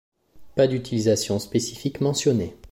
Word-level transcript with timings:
Pas 0.55 0.65
d’utilisation 0.65 1.37
spécifique 1.37 2.01
mentionnée. 2.01 2.55